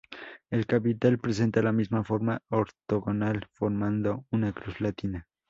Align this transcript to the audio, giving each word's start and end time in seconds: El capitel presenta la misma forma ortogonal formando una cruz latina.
El 0.49 0.65
capitel 0.65 1.19
presenta 1.19 1.61
la 1.61 1.71
misma 1.71 2.03
forma 2.03 2.41
ortogonal 2.49 3.47
formando 3.53 4.25
una 4.31 4.51
cruz 4.51 4.81
latina. 4.81 5.27